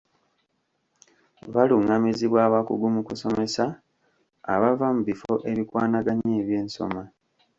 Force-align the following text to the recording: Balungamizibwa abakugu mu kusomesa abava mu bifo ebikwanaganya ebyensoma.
Balungamizibwa 1.53 2.39
abakugu 2.47 2.85
mu 2.95 3.01
kusomesa 3.07 3.63
abava 4.53 4.87
mu 4.95 5.01
bifo 5.07 5.33
ebikwanaganya 5.51 6.31
ebyensoma. 6.41 7.01